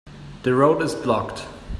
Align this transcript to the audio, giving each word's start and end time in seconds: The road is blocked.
The 0.41 0.55
road 0.55 0.81
is 0.81 0.95
blocked. 0.95 1.45